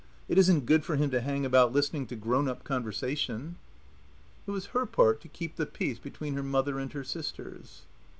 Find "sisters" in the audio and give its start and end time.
7.03-7.83